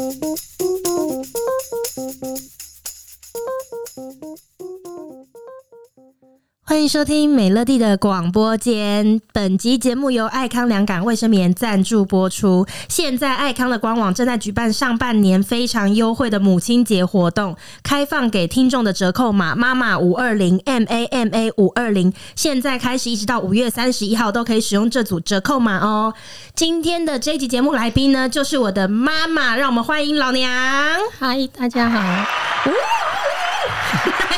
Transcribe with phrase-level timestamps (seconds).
[0.00, 0.49] Música
[6.70, 9.20] 欢迎收听美乐蒂的广播间。
[9.32, 12.64] 本集节目由爱康良感卫生棉赞助播出。
[12.88, 26.14] 现在爱康的官网正在举办上半年非常优惠的母亲节活动，开放给听众的折扣码妈妈五二零 M A M A 五二零，现在开始一直到五月三十一号都可以使用这组折扣码哦。
[26.54, 30.48] 今天的这一集节目来宾呢，就是我的妈妈，让我们欢迎老娘。
[31.18, 32.00] 嗨，大家好。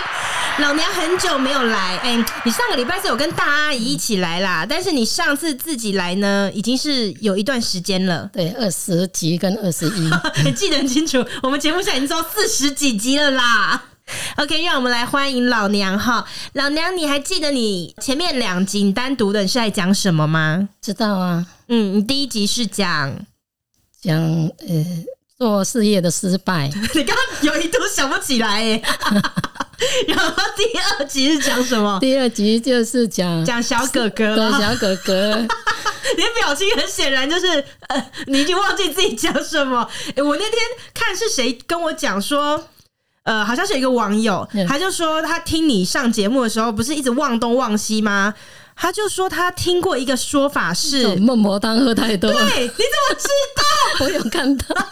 [0.58, 8.28] 老娘很久没有来，哎、欸，你上个礼拜是有跟大阿姨一起来啦，但是你上次自己来呢，已经是有一段时间了。
[8.32, 10.10] 对，二十集跟二十一，
[10.44, 11.24] 你 记得很清楚。
[11.42, 13.82] 我们节目现在已经做四十几集了啦。
[14.36, 16.24] OK，让我们来欢迎老娘哈。
[16.52, 20.68] 老娘，你还记得你前面两集你单独的是在讲什么吗？
[20.82, 23.16] 知道啊，嗯，你第一集是讲
[24.02, 24.84] 讲呃
[25.38, 28.82] 做事业的失败， 你刚刚有一度想不起来哎。
[30.08, 31.98] 然后第二集是讲什么？
[32.00, 35.36] 第二集就是讲讲小哥哥，对小哥哥。
[36.16, 37.46] 你的表情很显然就是
[37.88, 39.88] 呃，你已经忘记自己讲什么。
[40.16, 40.52] 欸，我那天
[40.92, 42.62] 看是谁跟我讲说，
[43.24, 48.34] 呃，好像是有一个网友，他就说他听你上节目的时候，不是一直忘东忘西吗？
[48.74, 52.32] 他就说他听过一个说法是孟婆汤喝太多。
[52.32, 53.62] 对，你怎么知道？
[54.04, 54.84] 我有看到孟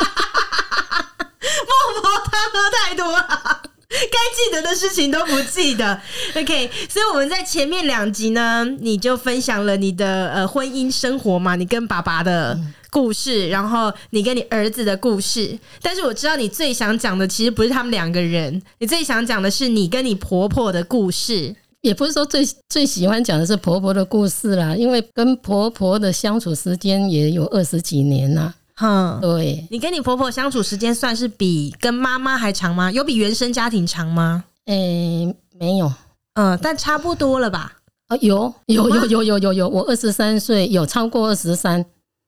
[2.02, 3.62] 婆汤喝太多了。
[3.92, 6.00] 该记得的事情都不记得
[6.36, 6.70] ，OK。
[6.88, 12.56] 所以我们在前面两集呢，你就分享了你的呃婚姻生活嘛，你跟爸爸的
[12.88, 15.58] 故事，然后你跟你儿子的故事。
[15.82, 21.56] 但是我知道你最想讲的其实不是他们两个人，你最想讲的是你跟你婆婆的故事。
[21.80, 28.54] 也不是说最最喜欢讲的是婆婆的故事啦，因为跟婆婆的相处时间也有二十几年啦。
[28.80, 32.90] 哼，对，你跟你婆婆相处时间算是比跟妈妈还长吗？
[32.90, 34.44] 有比原生家庭长吗？
[34.64, 35.92] 诶、欸，没有，
[36.34, 37.72] 嗯，但差不多了吧？
[38.08, 41.84] 哦，有，有，有，有，有，有，有，我二十三岁，有超过二十三，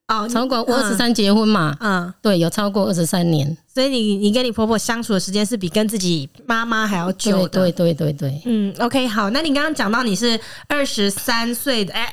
[0.08, 12.12] 哦，超过我二十三结婚嘛，嗯，对，有超过二十三年，所以你你跟你婆婆相处的时间是比跟自己妈妈还要久的，对，对，对，对，对，嗯，OK，好，那你刚刚讲到你是二十三岁的，哎，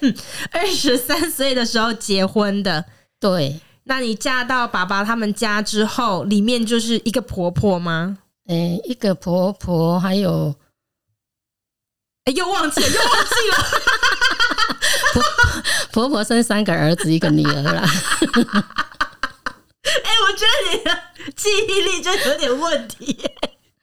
[0.50, 2.84] 二十三岁的时候结婚的。
[3.20, 8.16] 对，那你嫁到爸爸他们家之后，里面就是一个婆婆吗？
[8.48, 10.54] 诶、欸，一个婆婆，还有，
[12.24, 13.56] 哎、欸，又忘记了，又忘记了。
[15.92, 17.82] 婆 婆婆生三个儿子，一个女儿啦。
[19.82, 20.90] 哎、欸，我觉得你的
[21.36, 23.30] 记忆力就有点问题。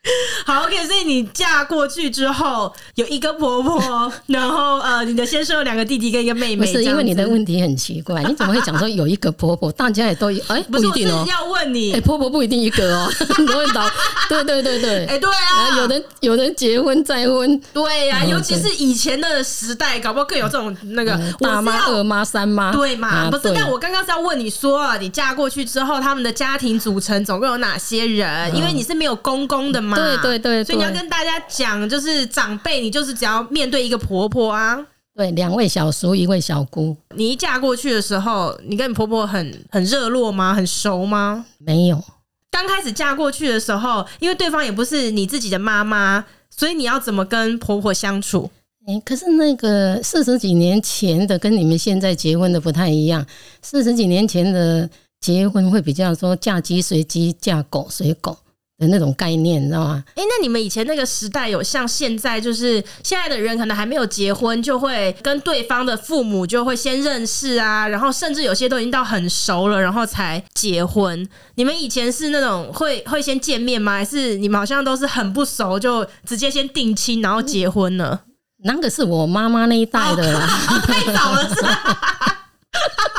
[0.46, 6.66] 好，OK，所以你嫁过去之后有一个婆婆，然后呃，你的先生有两个弟弟跟一个妹妹。
[6.66, 9.72] 不是因为你的问题很奇怪，你怎么会讲说有一个婆婆？
[9.72, 11.30] 大家也都哎、欸，不一定哦、喔。
[11.30, 13.12] 要问你，哎、欸，婆婆不一定一个哦、
[14.30, 23.08] 对对对对，哎、欸，对啊，有人有人结婚再婚，对呀、啊，尤其是以前的时代，搞不好更有这种那个、嗯、大妈、二妈、三妈，对嘛？
[23.08, 28.52] 啊、不是，但我刚刚是要问你说，你嫁过去之后，他们的家庭组成总共有哪些人？
[28.52, 29.97] 嗯、因为你是没有公公的嘛。
[29.98, 34.78] 对对对，所以你要跟大家讲，就是长辈，你就是只要面对一个婆婆啊，
[35.16, 36.96] 对，两位小叔，一位小姑。
[37.16, 40.54] 你一嫁过去的时候，你跟你婆婆很很热络吗？
[40.54, 41.46] 很熟吗？
[41.58, 42.04] 没有。
[42.52, 48.50] 刚开始嫁过去的时候，因为对方也不是你自己的妈妈，所以你要怎么跟婆婆相处？
[48.88, 53.26] 哎、欸，可是那个四十几年前的跟你们现在结婚的不太一样。
[53.62, 58.38] 四十几年前的结婚会比较说嫁鸡随鸡，嫁狗随狗。
[58.78, 60.04] 的那种概念，你知道吗？
[60.10, 71.28] 哎、欸，那你们以前那个时代有像现在，就是现在的人可能还没有结婚，就会跟对方的父母就会先认识啊，然后甚至有些都已经到很熟了，然后才结婚。
[71.56, 73.94] 你们以前是那种会会先见面吗？
[73.94, 78.22] 还是你们好像都是很不熟就直接先定亲，然后结婚了？
[78.64, 82.27] 那个是我妈妈那一代的啦，哦、 太早了是吧？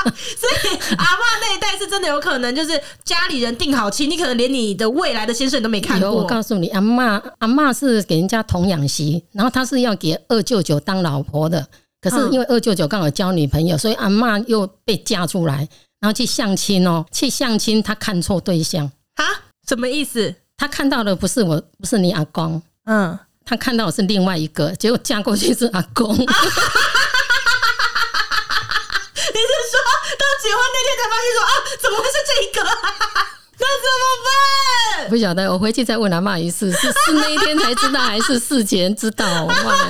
[0.06, 6.10] 所以阿嬷那一代是真的有可能，就是家里人定好亲，你可能连你的未来的先生你都没看过。
[6.12, 11.66] 我告诉你，阿妈阿妈是给人家童养媳，然后他是要给二舅舅当老婆的。
[12.00, 15.68] 可是因为二舅舅刚好交女朋友，所以阿妈又被嫁出来，
[16.00, 19.24] 然后去相亲哦，去相亲，他看错对象啊？
[19.68, 20.34] 什么意思？
[20.56, 26.16] 他看到的不是我，不是你阿公，嗯，他看到的是另外一个，结果嫁过去是阿公。
[30.42, 31.52] 结婚那天才发现说啊，
[31.82, 32.30] 怎么会是这
[32.60, 32.64] 个？
[33.60, 35.10] 那怎么办？
[35.10, 39.26] 不晓得，我回去再问阿嬷一次，是是那一天才知道，还是事前知道？
[39.26, 39.88] 那我很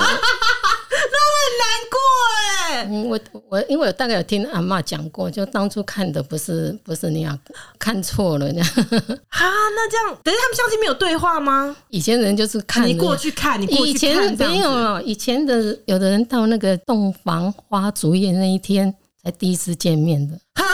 [1.59, 1.99] 难过
[2.33, 2.87] 哎。
[2.89, 7.39] 嗯，我我因为我大概有听阿嬷讲过，就当初看的不是不是那样，
[7.79, 8.69] 看错了那样。
[9.29, 11.77] 啊，那这样，等于他们相亲没有对话吗？
[11.91, 20.41] 以前人就是看你过去看，你过去看，以前没有，以前的有的人到那个洞房花烛夜那一天才第一次见面的。
[20.55, 20.65] 哈，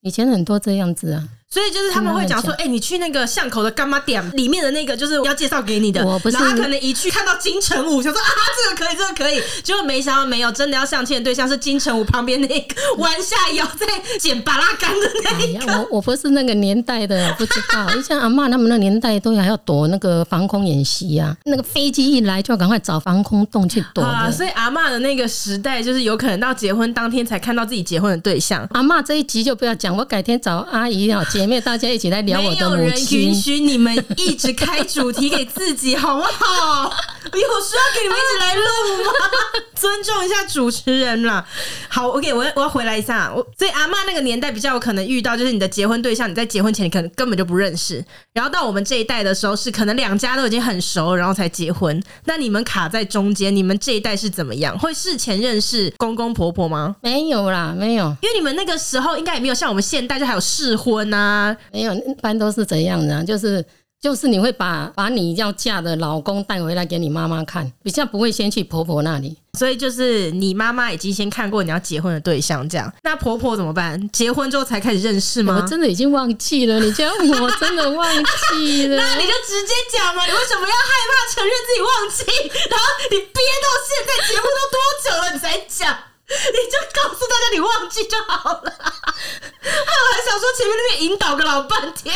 [0.00, 1.28] 以前很多这样子啊。
[1.52, 6.06] 所以就是他们会讲说，哎、欸，你去那个巷口的干妈店里面的那个，就是要介绍给你的。
[6.06, 9.42] 我不是，然后他可能一去看到金城武，想说啊，这个可以，这个可以。
[9.64, 13.84] 结果没想到没有，真的要相亲的对象是金城武旁边那个弯下腰在
[14.20, 15.72] 捡巴拉干的那一个。
[15.72, 18.00] 哎、我我不是那个年代的，不知道。
[18.00, 24.30] 像阿嬷他们那年代都还要躲那个防空演习啊，那个飞机一来就要赶快找防空洞去躲啊。
[24.30, 28.64] 所以阿嬷的那个时代，就是有可能到结婚当天才看到自己结婚的对象。
[28.70, 32.20] 阿嬷这一集就不要讲，我改天找阿姨啊，姐妹大家一起来。
[32.20, 36.92] 没有人允许你们一直开主题给自己，好不好？
[37.32, 39.10] 有需要给你们一起来录吗？
[39.74, 41.42] 尊重一下主持人啦。
[41.88, 43.32] 好，OK，我要我要回来一下。
[43.34, 48.04] 我所以阿妈那个年代比较有可能遇到，就是你的结婚对象，你在结婚前你可能根本就不认识，
[48.34, 52.02] 然后到我们这一代的时候，是可能两家都已经很熟，然后才结婚。
[52.26, 54.78] 那你们卡在中间，你们这一代是怎么样？
[54.78, 56.96] 会事前认识公公婆婆吗？
[57.00, 61.29] 没有啦，没有，因为你们那个时候应该也没有像我们现代就还有试婚啊，
[61.72, 61.94] 没有。
[61.94, 63.24] 一般都是怎样的？
[63.24, 63.64] 就是
[64.00, 69.36] 就是你会把把你要嫁的老公带回来给你妈妈看，比较不会先去婆婆那里。
[69.58, 72.90] 所以就是你妈妈已经先看过你要结婚的对象，这样。
[73.02, 74.08] 那婆婆怎么办？
[74.10, 75.60] 结婚之后才开始认识吗？
[75.60, 78.96] 我真的已经忘记了，你这样我真的忘记了。
[78.96, 82.58] 那你就直接讲嘛，你为什么要害怕承认自己忘记？
[82.70, 85.98] 然后你憋到现在结婚都多久了，你才讲？
[86.54, 88.62] 你就告诉大家你忘记就好了。
[88.62, 92.14] 我还想说前面那边引导个老半天。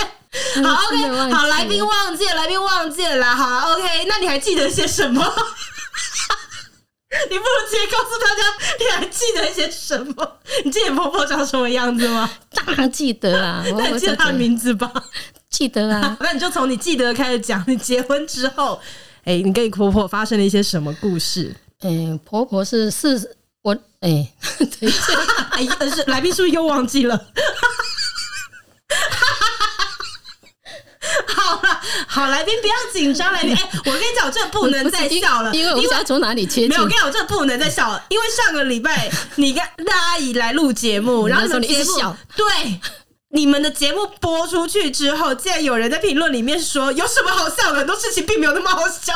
[0.62, 3.34] 好，OK，好，来宾忘记了，来宾忘记了啦。
[3.34, 5.20] 好，OK，那你还记得些什么？
[7.30, 8.42] 你不如直接告诉大家
[8.80, 10.38] 你还记得些什么？
[10.64, 12.28] 你记得婆婆长什么样子吗？
[12.50, 14.92] 当然记得啊，那你记得她的名字吧？
[15.50, 16.16] 记得啊。
[16.20, 17.62] 那你就从你记得开始讲。
[17.68, 18.80] 你结婚之后，
[19.24, 21.54] 哎、欸，你跟你婆婆发生了一些什么故事？
[21.82, 23.36] 嗯、欸，婆婆是是。
[23.64, 25.14] 我哎、欸，等一下，
[25.52, 27.16] 哎，但是来宾是不是又忘记了？
[31.26, 36.68] 好了，好，来宾不要紧张，来宾，哎、欸，我跟你讲，我真的不能再笑了，因为我不知道从哪里切。
[36.68, 42.44] 没有，我跟你讲，我真的不能再笑了，因为上个礼拜 你跟大阿姨来录节目，然后你们节目对
[43.30, 47.78] 你们的节目播出去之后，竟然有人在评论里面说，有什么好笑的？
[47.78, 49.14] 很多事情并没有那么好笑。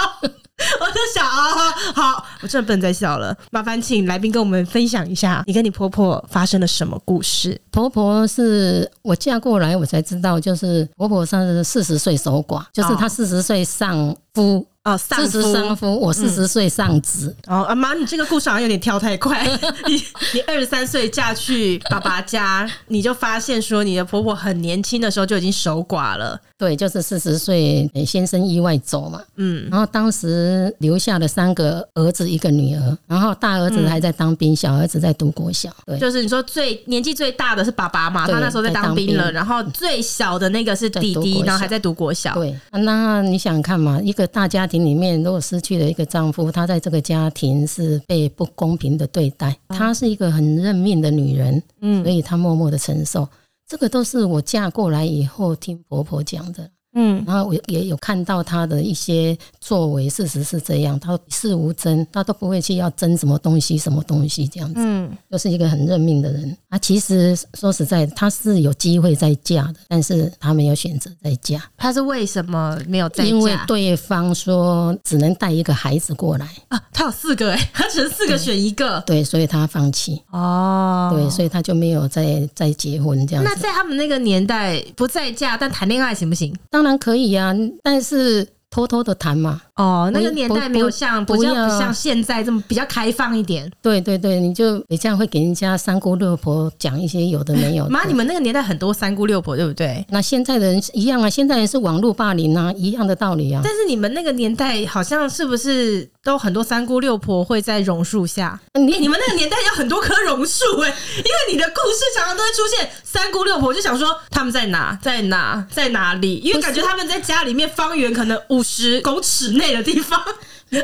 [0.81, 3.37] 我就想啊，好，我真的不能再笑了。
[3.51, 7.61] 麻烦请来宾跟我们分享一下，你跟你婆婆发生了什么故事？
[7.71, 14.67] 婆婆是我嫁过来，我才知道，就是婆婆是四十岁守寡，就是她四十岁丧夫。
[14.85, 17.37] 哦，四十丧夫，我四十岁丧子。
[17.47, 19.47] 哦，阿妈，你这个故事好像有点跳太快。
[19.87, 20.03] 你
[20.33, 26.41] 你二十三岁嫁去爸爸家，你就发现说你的婆婆很年轻的时候就已经守寡了。
[26.59, 29.23] 对，就是四十岁先生意外走嘛。
[29.37, 35.71] 嗯，然后当时留下了三个儿子一个女儿，然后大儿子还在当兵，小儿子在读国小。
[35.87, 42.35] 对，就是你说最年纪最大的是爸爸嘛，他那时候在当兵了，然后最小的那个是弟弟，然后还在读国小。
[42.35, 44.79] 对，那你想看嘛，一个大家庭。
[44.79, 49.55] 里面如果失去了一个丈夫，她在这个家庭是被不公平的对待。
[49.69, 53.29] 她是一个很认命的女人，嗯，所以她默默的承受。
[53.69, 56.71] 这个都是我嫁过来以后听婆婆讲的。
[56.95, 66.57] 嗯，然后我也有看到他的一些作为，事实是这样，他事无争，他都不会去要争什么东西，什么东西这样子，嗯，就是一个很认命的人。
[66.68, 71.62] 啊，其实说实在，他是有机会再嫁的，但是他没有选择再嫁。
[71.76, 73.30] 他是为什么没有再嫁？
[73.30, 83.50] 因为对方说只能带一个孩子过来啊，他有四个哎， 他只能四个选一个，对，所以他放弃哦，对，所以他就没有再再结婚这样子。
[83.50, 86.54] 那在他们那个年代，不再嫁但谈恋爱行不行？
[86.78, 89.63] 当然可以呀，但是偷偷的谈嘛。
[89.77, 93.71] 哦，那个年代没有像不像不像现在这么比较开放一点。
[93.81, 97.91] 对对对，你就你这样会给人家三姑六婆讲一些有的没有的。
[97.95, 100.05] 妈，你们那个年代很多三姑六婆，对不对？
[100.11, 103.61] 那现在的人一样啊，现在人是网络霸凌啊，一样的道理啊。
[103.63, 108.59] 但是你们那个年代好像是不是都很多三姑六婆会在榕树下？
[108.75, 116.39] 你、欸、你们那个年代有很多棵榕树哎，因为你的故事常常都会出现三姑六婆，就想说他们在哪，在哪，在哪里？
[116.39, 120.23] 因为感觉他们在家里面方圆可能五十公尺内的地方。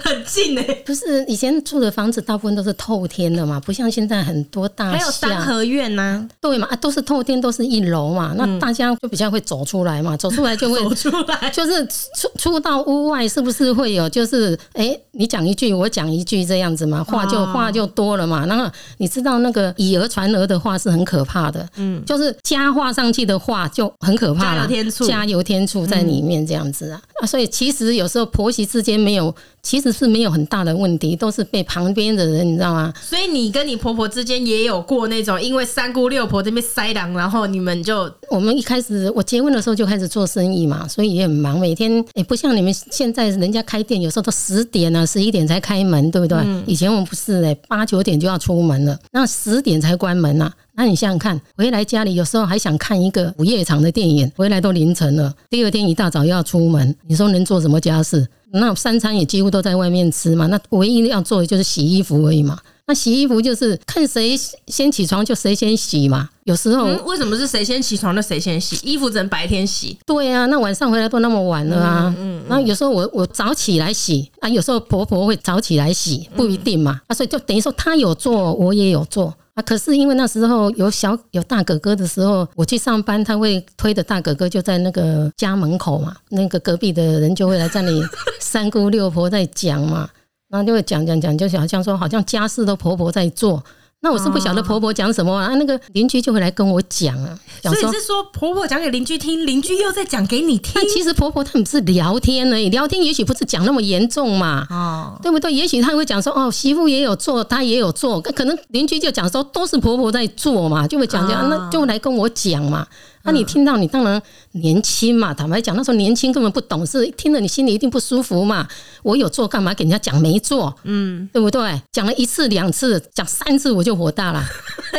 [0.02, 18.46] 很近哎、欸，不是以前住的房子大部分都是透天的嘛，不像现在很多大还有三合院呐、啊，对嘛啊，都是透天，都是一楼嘛，那大家就比较会走出来嘛， 走出来就会走出来， 就是出出到屋外，是不是会有就是哎、欸，你讲一句我讲一句这样子嘛，话就话就多了嘛。
[18.46, 27.00] 然后你知道那个以讹传讹的话是很可怕的，嗯，就是加话上去的话就很可怕了，加油添醋，加油添醋在里面这样子啊。
[27.20, 29.34] 啊，所以其实有时候婆媳之间没有。
[29.74, 32.94] 其实是没有很大的问题，都是被旁边的人，你知道吗？
[33.02, 46.38] 所以你跟你婆婆之间也有过那种，因为三姑六婆这边塞狼，然后你们就我们一开始我结婚的时候就开始做生意嘛，所以也很忙，每天也不像你们现在人家开店，有时候都十点啊、十一点才开门，对不对？
[46.38, 50.54] 嗯、以前我们不是哎，八九点就要出门了，那十点才关门呐、啊。
[50.76, 58.24] 那你想想看，回来家里有时候还想看一个午夜场的电影，回来都凌晨了，第二天一大早又要出门，你说能做什么家事？
[58.54, 62.58] 那三餐也几乎都在外面吃嘛，那唯一要做的就是洗衣服而已嘛。
[62.86, 66.28] 那洗衣服就是看谁先起床就谁先洗嘛。
[66.44, 68.78] 有时候、嗯、为什么是谁先起床就谁先洗？
[68.82, 69.96] 衣服只能白天洗。
[70.04, 72.14] 对啊，那晚上回来都那么晚了啊。
[72.18, 77.00] 嗯，然后有时候我我早起来洗啊，有时候婆婆会早起来洗，不一定嘛。
[77.06, 79.32] 啊，所以就等于说她有做，我也有做。
[79.54, 79.62] 啊！
[79.62, 88.02] 可是因为那时候有小有大哥哥的时候，我去上班，他会推着大哥哥就在那个家门口嘛，那个隔壁的人就会来这里
[88.40, 90.08] 三姑六婆在讲嘛，
[90.48, 93.62] 然后就会讲讲讲，就好像说好像家事都婆婆在做。
[94.04, 97.38] 那我是不晓得婆婆讲什么啊，那个邻居就会来跟我讲啊。
[97.62, 100.72] 所以是说婆婆讲给邻居听，邻居又在讲给你听。
[100.74, 105.50] 那其实婆婆他们是聊天而已，聊天也许不是讲那么严重嘛，哦，对不对？
[105.50, 112.86] 也许他会讲说哦，媳妇也有做，她也有做，可能邻居就讲说都是婆婆在做嘛，就会讲讲，那就来跟我讲嘛。
[113.24, 114.20] 那你听到，你当然
[114.52, 115.32] 年轻嘛。
[115.32, 118.68] 坦白讲，那时候年轻根本不懂事，听了你心里一定不舒服嘛。
[119.02, 120.74] 我有做干嘛给人家讲没做？
[120.84, 121.80] 嗯，对不对？
[121.90, 124.44] 讲了一次两次，讲三次我就火大了，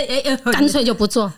[0.51, 1.31] 干脆就不做。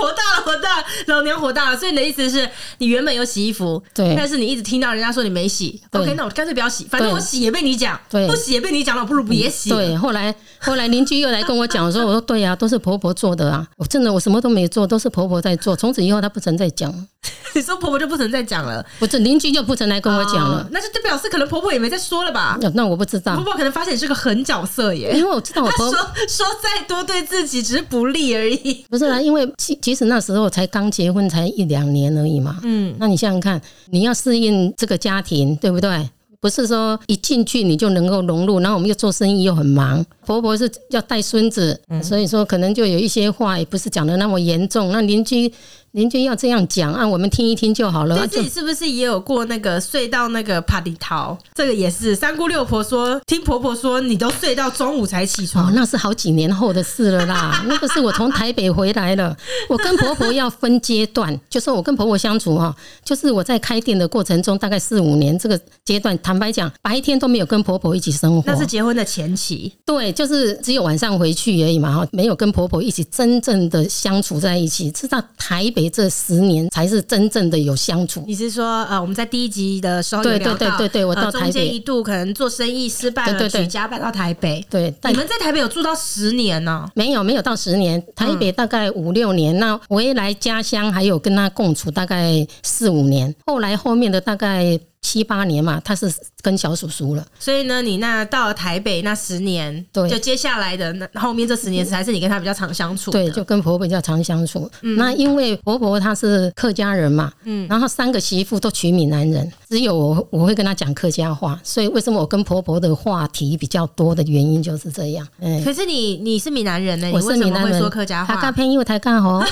[0.00, 1.76] 火大了，火大了，老娘火大了。
[1.76, 9.70] 所以你的意思是你原本有洗衣服，对，但是你一直听到人家说你没洗，OK，那我干脆不要洗，反正我洗也被你讲，对，不洗也被你讲了，不如别洗。
[9.70, 15.76] 对，后来后来邻居又来跟我讲说，我说对呀、啊，都是婆婆做的啊，我真的我什么都没做，都是婆婆在做。
[15.76, 16.92] 从此以后，她不曾再讲。
[17.54, 22.58] 你说婆婆就不曾再讲了，不是邻居就不曾来跟我讲了，那就就表示可能婆婆也没再说了吧？
[22.74, 28.84] 那我不知道，婆婆可能发现你是个狠角色耶，因为我知道我婆婆说说再多对自己只是不利而已。
[28.88, 32.58] 不是啊，因为其其实那时候才刚结婚才一两年而已嘛。
[32.62, 33.60] 嗯，那你想想看，
[33.90, 36.08] 你要适应这个家庭，对不对？
[36.40, 45.52] 不是说一进去你就能够融入，然后我们又做生意又很忙，婆婆是要带孙子，所以说可能就有一些话也不是讲的那么严重，那邻居。
[45.92, 48.16] 邻居要这样讲啊，我们听一听就好了。
[48.16, 51.36] 对自己是不是也有过那个睡到那个帕里桃？
[51.52, 55.66] 这个也是三姑六婆说，听婆婆说你都睡到中午才起床。
[55.66, 57.64] 哦，那是好几年后的事了啦。
[57.66, 59.36] 那个是我从台北回来了，
[59.68, 62.72] 我跟婆婆要分阶段，就是我跟婆婆相处哈，
[63.04, 68.44] 就是我在开店的过程中，大概四五年这个阶段，坦白讲，白天都没有跟婆婆一起生活。
[68.46, 69.72] 那是结婚的前期。
[69.84, 75.79] 对，就是只有晚上回去而已嘛哈，没有跟婆婆一起真正的相处在一起，直到台北。
[75.88, 78.24] 这十年才是真正的有相处。
[78.26, 84.64] 你是说，呃，我们在第一集的时候对对对对对，我到台北，中间一度可能做生意失败了，对对对，举家搬到台北。
[84.68, 86.86] 对，你们在台北有住到十年呢？
[86.94, 89.56] 没有，没有到十年，台北大概五六年。
[89.58, 94.78] 那回来家乡还有跟他共处大概四五年，后来后面的大概。
[95.02, 104.70] 七八年嘛，他是跟小叔叔了，所以呢，你那到了台北那十年，对，就接下来的那后面这十年，还是你跟他比较常相处，对，就跟婆婆比较常相处。
[104.82, 115.26] 嗯、那因为婆婆她是客家人嘛，嗯，然后三个媳妇都娶闽南人，只有我我会跟她讲客家话，所以为什么我跟婆婆的话题比较多的原因就是这样。
[115.40, 117.10] 嗯，可是你你是闽南人呢？
[117.12, 119.42] 我是闽南人，说客家话，他刚偏又太干吼。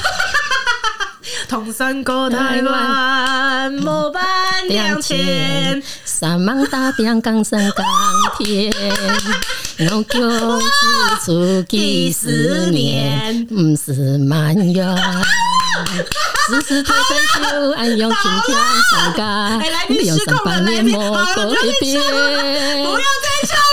[1.49, 4.23] 同山过台湾，莫办
[4.69, 7.83] 两千，三忙打拼江山更
[8.39, 8.71] 甜。
[9.79, 10.67] 农耕子
[11.25, 14.85] 出几十年，不是满月。
[16.49, 18.59] 时时推推就安用晴天
[18.91, 19.23] 上街，
[19.89, 21.47] 没有三百年莫改
[21.81, 21.99] 变。
[21.99, 23.68] 不要再唱了。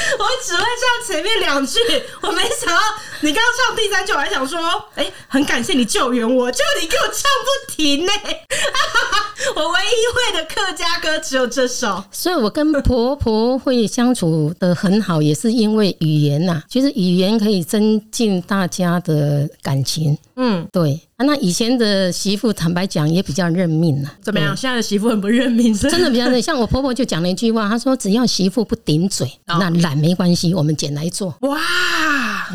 [0.18, 1.78] 我只会唱前面两句，
[2.22, 2.80] 我没想到
[3.20, 4.58] 你刚刚唱第三句，我还想说，
[4.94, 7.14] 哎、欸，很感谢你救援我，就你给我唱
[7.44, 8.46] 不停呢、欸。
[9.56, 16.62] 我唯一会的客家歌只有这首，所以我跟婆婆会相处的很好，也是因为语言呐。
[16.68, 20.16] 其实语言可以增进大家的感情。
[20.36, 21.00] 嗯，对。
[21.20, 24.10] 啊，那以前的媳妇坦白讲也比较认命了。
[24.22, 24.56] 怎么样？
[24.56, 26.40] 现在的媳妇很不认命，真的比较认。
[26.40, 31.58] 像我婆婆就讲了一句话，她说：“只要媳妇不顶嘴，哦、那懒没关系，我们捡来做。”哇，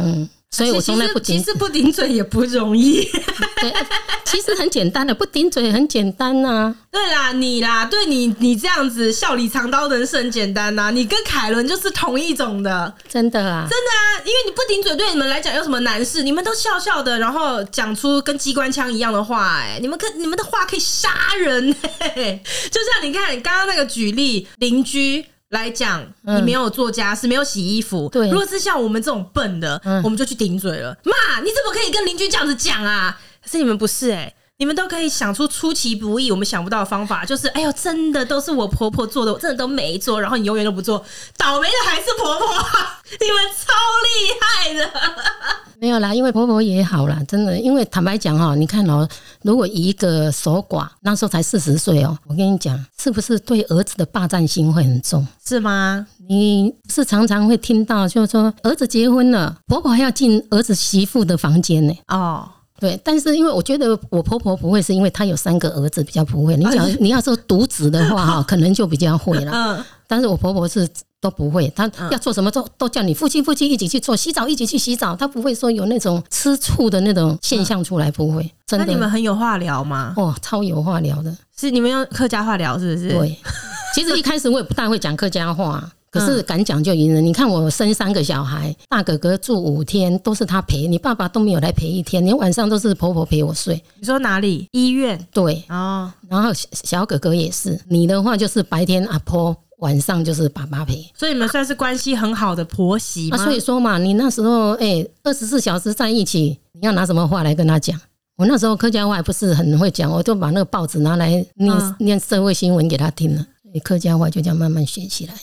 [0.01, 0.27] 嗯。
[0.52, 3.04] 所以我从来不顶，其实不顶嘴也不容易。
[3.60, 3.74] 对，
[4.24, 6.75] 其实很简单的，不顶嘴很简单呐、啊。
[6.90, 10.92] 对啦，你啦，对你你这样子笑里藏刀的人是很简单呐、啊。
[10.92, 14.24] 你跟凯伦就是同一种的，真的啊，真的啊。
[14.24, 16.24] 因为你不顶嘴，对你们来讲有什么难事？
[16.24, 22.42] 你们都笑笑的，然后讲出跟机关枪一样的话、欸，哎，你们可你们的话可以杀人、欸。
[22.72, 25.25] 就像你看刚刚那个举例，邻居。
[25.50, 28.10] 来讲，你没有做家事，没有洗衣服。
[28.10, 30.98] 对，如果是像我们这种笨的，我们就去顶嘴了。
[31.04, 33.20] 妈，你怎么可以跟邻居这样子讲啊？
[33.44, 41.04] 可是你们不是哎、欸，你们都可以想出出其不意，我们想不到的方法，就是哎呦，真的都是我婆婆做的，我真的都没做，然后你永远都不做，
[41.38, 42.48] 倒霉的还是婆婆，
[43.20, 43.74] 你们超
[44.06, 44.92] 厉害的。
[45.78, 47.60] 没有啦， 因为婆婆也好啦，真的。
[47.60, 49.06] 因为坦白讲哈，你看哦，
[49.42, 55.28] 如果一个守寡，那时候才四十岁哦，我跟你讲，是不是对儿子的霸占心会很重？
[55.46, 56.08] 是吗？
[56.30, 61.94] 你是常常会听到，就是说儿子结婚了，婆婆还要进儿子媳妇的房间呢。
[62.08, 62.50] 哦，
[62.86, 63.00] 对。
[63.04, 66.56] 但是因为我觉得我婆婆不会，是因为她有三个儿子，比较不会。
[66.56, 69.51] 你讲你要说独子的话 哈，可能就比较会了。
[69.51, 69.84] 嗯。
[70.08, 70.88] 但是我婆婆是。
[71.22, 78.44] 都不会，她要做什么都都叫你夫妻夫妻一起去做，洗澡一起去洗澡，她不会说有那种吃醋的那种现象出来，不会。
[78.68, 78.86] 真的。
[78.86, 80.13] 那你们很有话聊吗？
[80.18, 83.10] 哦，超有话聊的，是你们用客家话聊，是不是？
[83.10, 83.36] 对。
[83.96, 87.19] 其实一开始我也不大会讲客家话，可是敢讲就赢了。
[87.19, 93.81] 你看我生三个小孩，大哥哥住五天都是他陪，你爸爸都没有来陪一天，连晚上都是婆婆陪我睡。
[94.00, 94.67] 你说哪里？
[94.72, 95.27] 医院？
[95.34, 95.63] 对。
[95.69, 96.12] 哦。
[96.29, 99.55] 然后小哥哥也是，你的话就是白天阿婆。
[99.79, 108.00] 晚上就是爸爸陪，所以你们算是关系很好的婆媳所以说嘛，你那时候哎，二十四小时在一起，你要拿什么话来跟他讲？
[108.38, 115.34] 我那时候客家话还不是很会讲，我就把那个报纸拿来念、嗯、念社会新闻给他听了，所以客家话就这样慢慢学起来。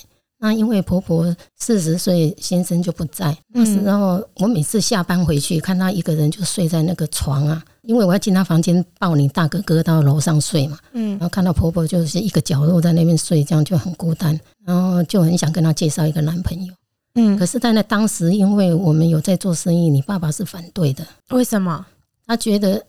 [0.42, 7.62] 那因为婆婆四十岁，先生就不在，那时候我每次下班回去，看他一个人就睡在那个床啊。
[7.82, 16.74] 因为我要进他房间抱你大哥哥到楼上睡嘛，嗯，然后看到婆婆就是一个角落在那边睡，这样就很孤单，然后就很想跟他介绍一个男朋友，
[17.14, 21.86] 嗯，可是，在那当时，因为我们有在做生意，你爸爸是反对的，为什么？
[22.26, 22.82] 他觉得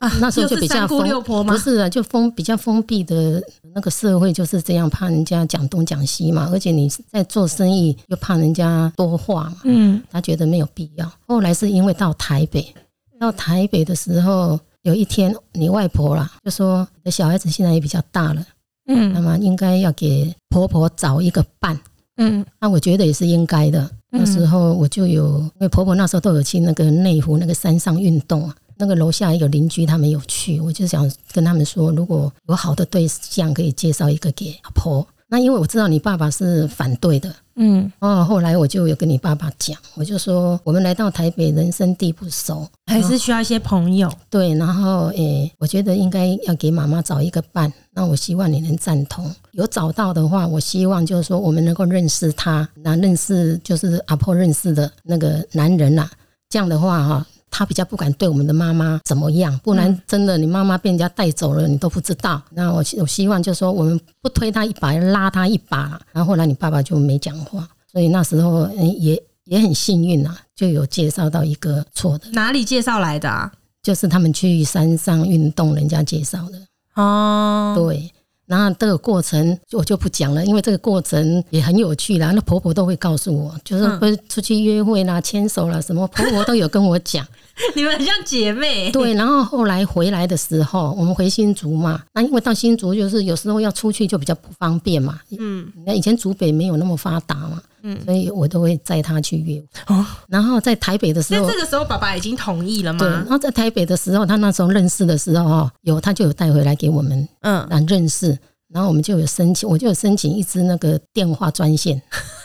[0.00, 3.42] 啊，那时候就比较封，不是啊，就封比较封闭的
[3.74, 11.10] 那个社会就是这样，怕人家讲东讲西嘛，而且你在做生意又怕人家多话嘛，嗯，他觉得没有必要。
[11.26, 12.74] 后来是因为到台北。
[13.18, 18.42] 到台北的时候，有一天你外婆啦就说：“你的小孩子现在也比较大了，
[18.88, 21.78] 嗯，那么应该要给婆婆找一个伴，
[22.16, 23.90] 嗯，那我觉得也是应该的。
[24.10, 35.06] 那时候我就有，因为婆婆那时候都有去那个内湖那个山上运动啊，那个楼下有邻居他们有去，我就想跟他们说，如果有好的对象可以介绍一个给阿婆。
[35.32, 44.10] 那因为我知道你爸爸是反对的。”嗯，哦，后来我就有跟你爸爸讲，我就说我们来到台北，人生地不熟，还是需要一些朋友。
[44.30, 47.70] 对，然后诶，我觉得应该要给妈妈找一个伴。
[47.92, 49.30] 那我希望你能赞同。
[49.52, 56.08] 有找到的话，我希望就是说我们能够认识他，那认识就是阿婆认识的那个男人呐。
[56.48, 57.26] 这样的话哈。
[57.50, 62.40] 他比较不敢对我们的妈妈怎么样，不然真的你妈妈被人家带走了，你都不知道。
[62.50, 66.00] 那我我希望就是说，我们不推他一把，拉他一把。
[66.12, 72.30] 然后后来你爸爸就没讲话，所以那时候也也很幸运啊，就有介绍到一个错的。
[72.30, 73.52] 哪里介绍来的啊？
[73.82, 76.60] 就是他们去山上运动，人家介绍的。
[76.94, 78.10] 哦，对。
[78.50, 82.32] 然后这个过程我就不讲了，因为这个过程也很有趣啦。
[82.32, 87.24] 那婆婆都会告诉我，就是会出去约会啦、牵手啦什么，婆婆都有跟我讲。
[87.76, 88.90] 你们很像姐妹。
[88.90, 95.20] 对，然后后来回来的时候，我们回新竹嘛，那因为到新竹就是有时候要出去就比较不方便嘛。
[95.38, 99.62] 嗯，那以前竹北没有那么发达嘛，嗯，所以我都会载他去约。
[99.86, 102.98] 哦，然后在台北的时候，那这个时候爸爸已经同意了吗？
[102.98, 108.38] 对，然后在台北的时候，他那时候认识的时候哦，有他就有带回来给我们，嗯，来认识。
[108.72, 112.00] 然后我们就有申请，我就有申请一支那个电话专线，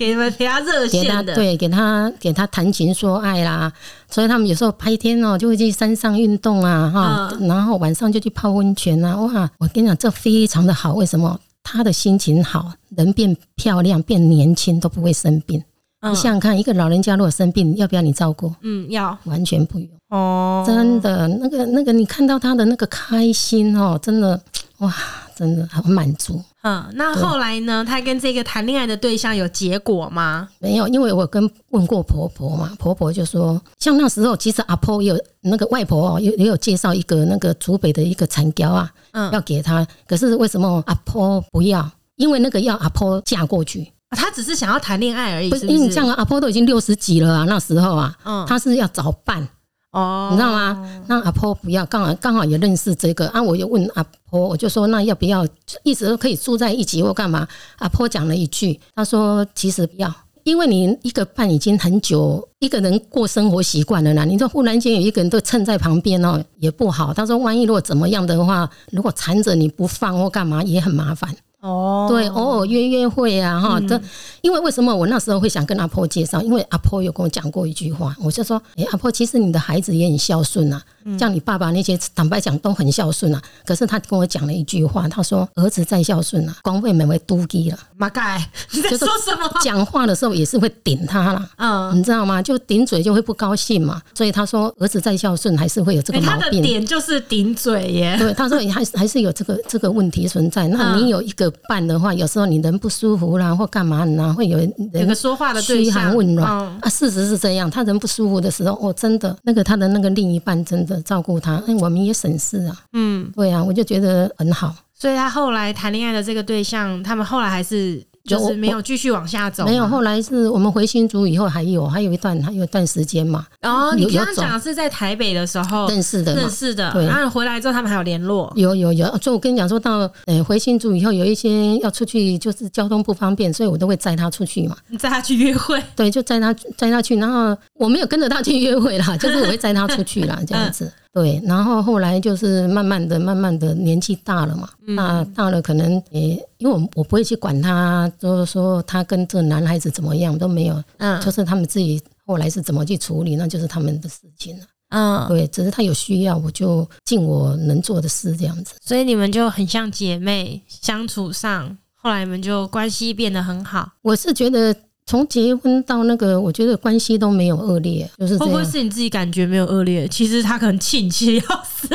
[0.00, 3.70] 给你们给他热线的，对，给他给他谈情说爱啦。
[4.08, 9.14] 所以他们有时候白天哦就会去山上运动啊，哈，然后晚上就去泡温泉啊。
[9.20, 10.94] 哇，我跟你讲，这非常的好。
[10.94, 11.38] 为什么？
[11.62, 15.62] 他的心情好，人变漂亮，变年轻都不会生病。
[16.00, 18.50] 你想想看，一个老人家如果生病，要不要你照顾？
[18.62, 19.86] 嗯，要，完全不用。
[20.08, 24.40] 哦，真的，那个那个，你看到他的那个开心哦，真的
[24.78, 24.90] 哇。
[25.36, 27.84] 真的很满足，嗯，那后来呢？
[27.86, 30.48] 他跟这个谈恋爱的对象有结果吗？
[30.58, 41.90] 没有，因为我跟问过婆婆嘛，婆婆就说，像那时候其实阿婆有那个外婆哦，也也有介绍一个那个竹北的一个产雕啊，嗯，要给她，可是为什么阿婆不要？
[42.16, 43.90] 因为那个要阿婆嫁过去。
[44.10, 45.66] 他只是想要谈恋爱而已，不是？
[45.66, 49.48] 因为你像阿婆都已经六十几了啊，那时候啊，嗯，他是要找伴
[49.92, 51.02] 哦，你知道吗？
[51.08, 55.44] 那阿婆不要，刚好刚好也认识这个啊，我就问阿婆，我就说那要不要，
[55.82, 57.46] 一直可以住在一起或干嘛？
[57.78, 60.12] 阿婆讲了一句，她说其实不要，
[60.44, 67.12] 因为你一个伴已经很久，一个人过生活习惯了啦，你说忽然间有一个人都蹭在旁边哦，也不好。
[67.12, 71.34] 他说万一如果怎么样的话，如果缠着你不放或干嘛，也很麻烦。
[71.60, 74.00] 哦，对，偶尔约约会啊，哈，这
[74.40, 76.40] 因为为什么我那时候会想跟阿婆介绍？
[76.40, 80.82] 因为阿婆有跟我讲过一句话，我就说，哎，阿婆，其实你的孩子也很孝顺啊。
[81.18, 83.40] 像你爸爸那些，坦白讲都很孝顺啊。
[83.64, 89.50] 可是他跟我讲了一句话，他说：“儿子再孝顺啊，光为美为嘟鸡了。”马盖， 你在说什么？
[89.62, 92.42] 讲话的时候也是会顶他了，嗯，你知道吗？
[92.42, 94.00] 就顶嘴就会不高兴嘛。
[94.14, 98.16] 所以他说：“儿子再孝顺，还是会有这个毛病。”他的点就是顶嘴耶。
[98.18, 100.68] 对，他说还是还是有这个这个问题存在。
[100.68, 106.48] 那你有一个伴的话，有时候你人不舒服啦，或干嘛呢，会有人有个说话的对寒问暖
[106.80, 107.70] 啊，事实是这样。
[107.70, 111.00] 他人不舒服的时候，哦，真的那个他的那个另一半真的。
[111.02, 112.78] 照顾他，哎我们也省事啊。
[112.92, 114.72] 嗯，对啊，我就觉得很好。
[114.94, 118.00] 所以他后来谈恋爱的这个对象，他们后来还是
[118.38, 119.64] 就是没有继续往下走。
[119.64, 123.46] 没有，后来是我们回新竹以后还有还有一段还有一段时间嘛。
[123.62, 126.90] 哦，你刚刚讲的是在台北的时候认识的，认识的。
[126.92, 128.52] 对，然后回来之后他们还有联络。
[128.56, 134.76] 有有有，所以我跟你讲说到，呃，回新竹以后有一些要出去，就是交通不方便，所以我都会载他出去嘛。
[134.88, 135.82] 你载他去约会？
[135.96, 140.92] 对，就载他载他去，然后我没有跟着他去约会啦，就是我会载他出去啦， 这样子。
[141.12, 164.74] 对，然后后来就是慢慢的、慢慢的年纪大了嘛，那大了可能也，因为我我不会去管他，就是说他跟这个男孩子怎么样都没有，嗯，就是他们自己后来是怎么去处理，那就是他们的事情了，嗯，对，只是他有需要，我就尽我能做的事这样子，所以你们就很像姐妹相处上，后来你们就关系变得很好，我是觉得。
[165.10, 168.38] 从结婚到那个，我觉得关系都没有恶劣，就是。
[168.38, 170.06] 会不会是你自己感觉没有恶劣？
[170.06, 171.88] 其实他可能气你气要死。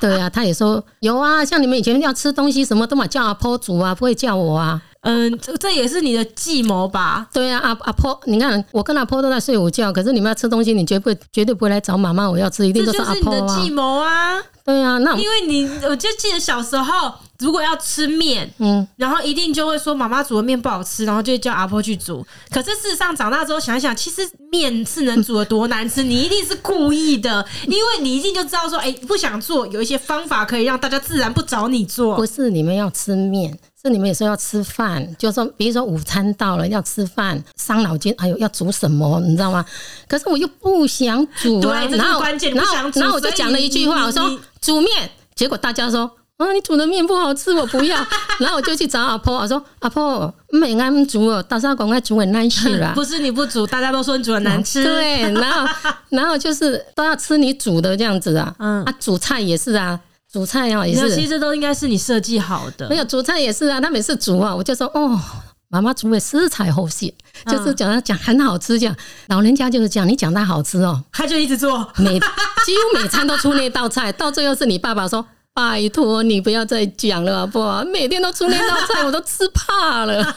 [0.00, 4.80] 对啊，他也说有啊，像你们以前要吃东西，什么都嘛叫阿婆煮啊，不会叫我啊。
[5.00, 7.26] 嗯，这这也是你的计谋吧？
[7.32, 13.14] 对啊，阿阿婆，你看我跟阿婆都在睡午觉，可是你们要吃东西，你绝不绝对不会来找妈妈，我要吃，一定都是阿婆啊。
[13.14, 14.40] 这就是你的计谋啊！
[14.64, 17.14] 对啊，那因为你，我就记得小时候。
[17.38, 22.26] 如果要吃面，嗯，然后一定就会说妈妈煮的面不好吃，然后就叫阿婆去煮。
[22.50, 32.16] 可是事实上长大之后想一想，其实面是能煮的多难吃，你一定是故意的，因为你一定就知道说，哎，不想做，有一些方法可以让大家自然不找你做。
[32.16, 39.64] 不是你们要吃面，是你们有时候要吃饭，就说比如说午餐到了要吃饭，伤脑筋，哎呦要煮什么，你知道吗？
[40.08, 46.10] 可是我又不想煮啊，对，这是关键，然后然后然后我就讲了一句话，我说煮面，结果大家说。
[46.38, 47.96] 啊，你煮的面不好吃，我不要。
[48.38, 52.92] 然后我就去找阿婆，我说：“阿婆，没安煮哦，大家赶快煮很难吃啦。
[52.96, 54.82] ”不是你不煮，大家都说你煮的难吃。
[54.86, 55.68] 对，然后
[56.10, 58.54] 然后就是都要吃你煮的这样子啊。
[58.60, 59.98] 嗯，啊，煮菜也是啊，
[60.32, 61.12] 煮菜啊也是。
[61.12, 62.88] 其实都应该是你设计好的。
[62.88, 65.20] 没有煮菜也是啊，他每次煮啊，我就说：“哦，
[65.68, 67.12] 妈妈煮的食材好些，
[67.50, 68.94] 就是讲他讲很好吃，这样
[69.26, 75.26] 老人家就是讲你讲他好吃哦，他就一直做，每几乎每餐都出那道菜，到最后是你爸爸说。”
[75.58, 77.82] 拜托你不要再讲了好不好？
[77.82, 80.14] 每天都出那道菜，我都吃怕了。
[80.22, 80.30] 所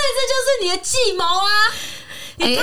[0.00, 1.52] 以这就是你的计谋啊！
[2.38, 2.62] 你太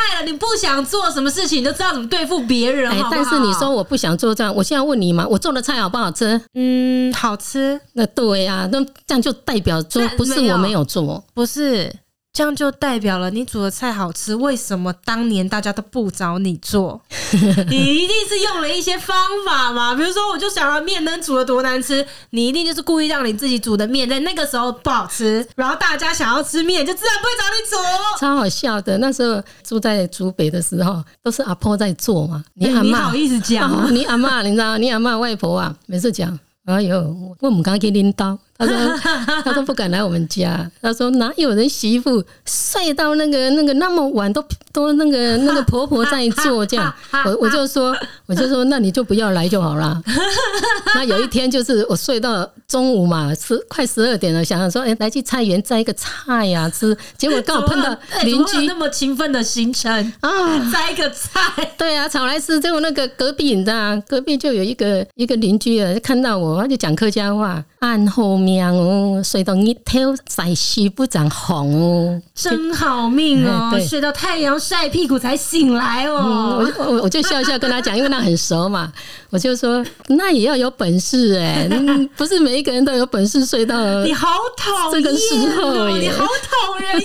[0.00, 0.24] 害了！
[0.24, 3.10] 你不想做什么事情，你都知道怎么对付别人，好不好？
[3.10, 6.40] 但是你说我不想做这样，我现在问你嘛，我做的菜好不好吃？
[6.54, 7.78] 嗯，好吃。
[7.92, 11.92] 那对呀、啊，那这样就代表说不是我没有做，不是。
[12.36, 17.00] 这样就代表了你煮的菜好吃，为什么当年大家都不找你做？
[17.70, 19.94] 你一定是用了一些方法嘛？
[19.94, 28.20] 比如说，我就想要面能煮的多难吃，你一定就是故意让你自己煮的面在那个时候不好吃，然后大家想要吃面，就自然不会找你煮。
[28.20, 32.44] 超好笑的，那时候住在竹北的时候，都是阿婆在做嘛。
[32.52, 33.88] 你阿妈，你好意思讲、啊？
[33.90, 34.76] 你阿妈，你知道？
[34.76, 38.38] 你阿妈外婆啊，每次讲，哎呦，我们刚给领导。
[38.58, 38.74] 他说
[39.44, 40.68] ：“他都不敢来我们家。
[40.80, 44.42] 他说哪有人媳妇睡到那个那个那么晚都
[44.72, 46.92] 都那个那个婆婆在做 这样。
[47.26, 47.94] 我我就说
[48.26, 50.00] 我就说那你就不要来就好了。
[50.94, 56.96] 那有一天就是我睡到中午嘛，十快十二点了，想想说哎来去菜园摘一个菜呀吃。
[57.18, 60.30] 结果刚好碰到邻居那么勤奋的行程啊，
[60.72, 61.40] 摘一个菜。
[61.76, 62.58] 对啊，炒来吃。
[62.58, 68.45] 结果那个隔壁你知道，隔壁就有一个一个邻居啊，看到我他就讲客家话，暗后。
[68.46, 76.20] 命哦，睡到日头晒西不长红哦，真好命哦， 对睡到太阳晒屁股才醒来哦。
[76.60, 78.92] 嗯、我我我就笑笑跟他讲，因为那很熟嘛，
[79.30, 87.02] 我就说那也要有本事哎、欸，不是每一个人都有本事睡到 你好讨厌这个时候，你好讨人厌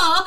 [0.00, 0.26] 哦。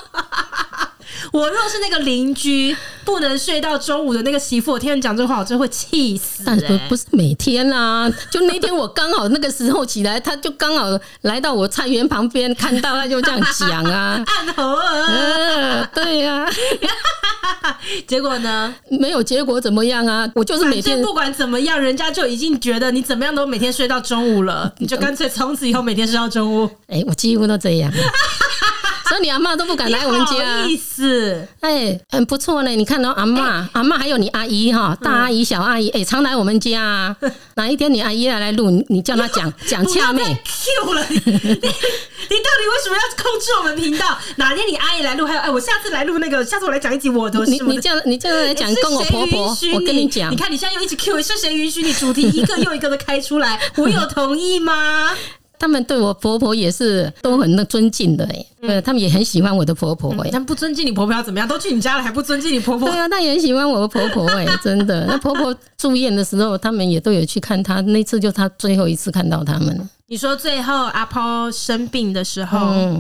[1.38, 6.45] 我若是那个邻居，不能睡到中午的那个媳妇，我听人讲这个话，我真会气死、欸。
[6.47, 16.50] 但不不是每天啊， 就那天我刚好那个时候起来，他就刚好来到我菜园旁边，看到他就这样讲啊， 暗合啊，对呀、啊。
[18.08, 18.73] 结果呢？
[18.89, 20.28] 没有结果怎么样啊？
[20.34, 26.65] 我就是每天不管怎么样，人家就已经觉得你怎么样都每天睡到中午了，你就干脆从此以后每天睡到中午。
[26.88, 27.93] 哎、欸，我几乎都这样。
[29.10, 32.72] 所以你阿妈都不敢来我们家，意思哎，很不错呢。
[32.72, 37.15] 你看到阿妈，阿妈还有你阿姨哈，大阿姨、小阿姨，哎，常来我们家。
[37.56, 40.24] 哪一天你阿姨要来录，你叫她讲讲恰妹。
[40.24, 44.17] Q 了你，你到底为什么要控制我们频道？
[44.36, 47.43] 哪天你阿姨来录，还有哎，我下次来录那个，下次我来讲一集我的。
[47.46, 53.60] 你你这样你这样来讲跟我婆婆，我跟你讲，你看你现在又一直 Q，是谁允许你主题一个又一个的开出来？
[53.78, 55.12] 我有同意吗？
[55.60, 60.30] 他们对我婆婆也是都很那尊敬的哎，对，他们也很喜欢我的婆婆哎。
[60.30, 61.48] 他们不尊敬你婆婆要怎么样？
[61.48, 62.89] 都去你家了还不尊敬你婆婆？
[62.89, 65.06] 对啊，他也很喜欢我的婆婆哎， 真的。
[65.08, 67.82] 那婆婆住院的时候，他们也都有去看她。
[67.82, 69.89] 那次就她最后一次看到他们。
[70.10, 72.58] 你说最后阿婆生病的时候，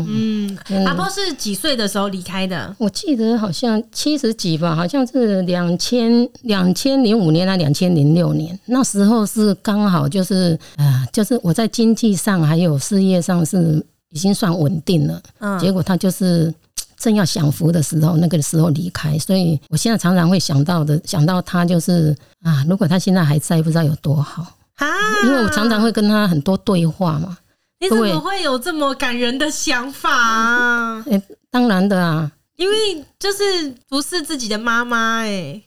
[0.09, 2.75] 嗯，嗯，阿婆是几岁的时候离开的？
[2.77, 8.59] 我记得好像七十几吧，好像是两千两千零五年啊，两千零六年。
[8.65, 15.21] 那时候是刚好就是啊，就是我在经济上还有事业上是已经算稳定了。
[15.39, 16.53] 嗯，结果他就是
[16.97, 19.17] 正要享福的时候，那个时候离开。
[19.17, 24.45] 所以我现在常常会想到的，想到他就是啊，如果他现在还在，不知道有多好。
[24.77, 24.87] 啊，
[25.23, 27.37] 因为我常常会跟他很多对话嘛。
[27.79, 31.03] 你怎么会有这么感人的想法啊？
[31.07, 35.61] 欸，当然的啊，因为就是不是自己的妈妈哎。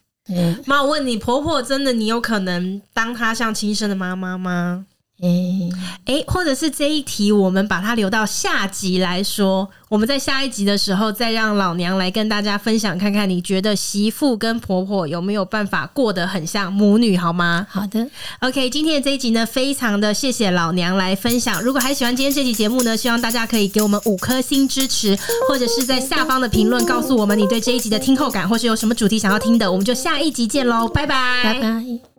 [0.65, 4.87] 妈，我问你，婆婆真的你有可能当她像亲生的妈妈吗？
[5.23, 5.69] 哎
[6.07, 9.69] 哎，或者是这一题，我们把它留到下集来说。
[9.89, 17.67] 我们在下一集的时候，再让老娘来跟大家分享，看看你觉得媳妇跟婆婆有没有办法过得很像母女，好吗？
[17.69, 18.09] 好的
[18.41, 21.61] ，OK，今天的这一集呢，非常的谢谢老娘来分享。
[21.61, 32.10] 如果还喜欢今天这集节目呢，希望大家可以给我们五颗星支持，或者是在下方的评论告诉我们你对这一集的听后感，或是有什么主题想要听的，我们就下一集见喽，拜拜，拜拜。